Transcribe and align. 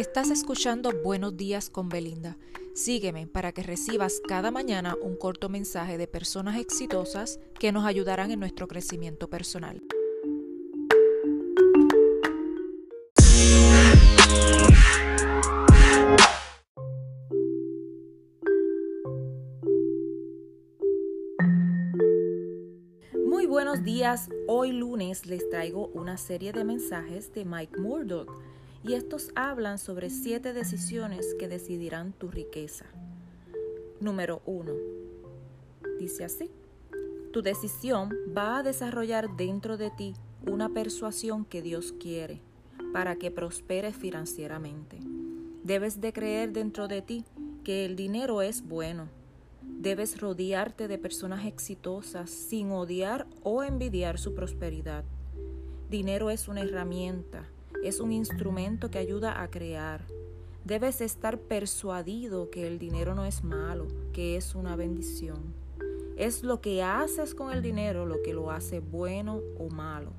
Estás 0.00 0.30
escuchando 0.30 0.92
Buenos 1.04 1.36
días 1.36 1.68
con 1.68 1.90
Belinda. 1.90 2.38
Sígueme 2.72 3.26
para 3.26 3.52
que 3.52 3.62
recibas 3.62 4.22
cada 4.26 4.50
mañana 4.50 4.96
un 5.02 5.14
corto 5.14 5.50
mensaje 5.50 5.98
de 5.98 6.06
personas 6.06 6.58
exitosas 6.58 7.38
que 7.58 7.70
nos 7.70 7.84
ayudarán 7.84 8.30
en 8.30 8.40
nuestro 8.40 8.66
crecimiento 8.66 9.28
personal. 9.28 9.82
Muy 23.26 23.44
buenos 23.44 23.84
días. 23.84 24.30
Hoy 24.48 24.72
lunes 24.72 25.26
les 25.26 25.46
traigo 25.50 25.88
una 25.88 26.16
serie 26.16 26.52
de 26.52 26.64
mensajes 26.64 27.34
de 27.34 27.44
Mike 27.44 27.78
Murdoch 27.78 28.32
y 28.82 28.94
estos 28.94 29.30
hablan 29.34 29.78
sobre 29.78 30.10
siete 30.10 30.52
decisiones 30.52 31.34
que 31.38 31.48
decidirán 31.48 32.12
tu 32.12 32.30
riqueza. 32.30 32.86
Número 34.00 34.40
1. 34.46 34.72
Dice 35.98 36.24
así. 36.24 36.50
Tu 37.32 37.42
decisión 37.42 38.10
va 38.36 38.58
a 38.58 38.62
desarrollar 38.62 39.36
dentro 39.36 39.76
de 39.76 39.90
ti 39.90 40.14
una 40.46 40.70
persuasión 40.70 41.44
que 41.44 41.62
Dios 41.62 41.92
quiere 41.92 42.40
para 42.92 43.16
que 43.16 43.30
prosperes 43.30 43.94
financieramente. 43.94 44.98
Debes 45.62 46.00
de 46.00 46.12
creer 46.12 46.52
dentro 46.52 46.88
de 46.88 47.02
ti 47.02 47.24
que 47.62 47.84
el 47.84 47.94
dinero 47.94 48.42
es 48.42 48.66
bueno. 48.66 49.08
Debes 49.62 50.20
rodearte 50.20 50.88
de 50.88 50.98
personas 50.98 51.46
exitosas 51.46 52.30
sin 52.30 52.70
odiar 52.72 53.26
o 53.42 53.62
envidiar 53.62 54.18
su 54.18 54.34
prosperidad. 54.34 55.04
Dinero 55.90 56.30
es 56.30 56.48
una 56.48 56.62
herramienta, 56.62 57.46
es 57.82 58.00
un 58.00 58.12
instrumento 58.12 58.90
que 58.90 58.98
ayuda 58.98 59.42
a 59.42 59.50
crear. 59.50 60.04
Debes 60.64 61.00
estar 61.00 61.38
persuadido 61.38 62.50
que 62.50 62.66
el 62.66 62.78
dinero 62.78 63.14
no 63.14 63.24
es 63.24 63.42
malo, 63.42 63.86
que 64.12 64.36
es 64.36 64.54
una 64.54 64.76
bendición. 64.76 65.54
Es 66.16 66.42
lo 66.42 66.60
que 66.60 66.82
haces 66.82 67.34
con 67.34 67.50
el 67.52 67.62
dinero 67.62 68.04
lo 68.04 68.22
que 68.22 68.34
lo 68.34 68.50
hace 68.50 68.80
bueno 68.80 69.40
o 69.58 69.70
malo. 69.70 70.12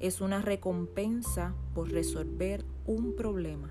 Es 0.00 0.20
una 0.20 0.42
recompensa 0.42 1.54
por 1.74 1.90
resolver 1.90 2.64
un 2.86 3.14
problema. 3.14 3.70